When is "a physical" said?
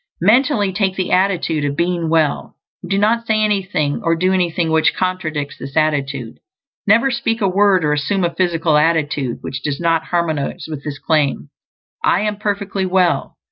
8.23-8.77